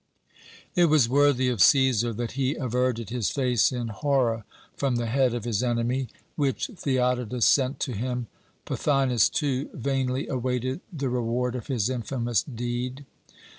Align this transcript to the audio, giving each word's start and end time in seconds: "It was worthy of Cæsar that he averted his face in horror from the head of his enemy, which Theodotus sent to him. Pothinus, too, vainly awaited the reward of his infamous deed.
"It 0.75 0.85
was 0.85 1.07
worthy 1.07 1.47
of 1.49 1.59
Cæsar 1.59 2.15
that 2.17 2.31
he 2.31 2.55
averted 2.55 3.11
his 3.11 3.29
face 3.29 3.71
in 3.71 3.89
horror 3.89 4.45
from 4.75 4.95
the 4.95 5.05
head 5.05 5.35
of 5.35 5.43
his 5.45 5.61
enemy, 5.61 6.07
which 6.35 6.71
Theodotus 6.75 7.45
sent 7.45 7.79
to 7.81 7.91
him. 7.91 8.25
Pothinus, 8.65 9.29
too, 9.29 9.69
vainly 9.73 10.27
awaited 10.27 10.81
the 10.91 11.09
reward 11.09 11.53
of 11.53 11.67
his 11.67 11.87
infamous 11.87 12.41
deed. 12.41 13.05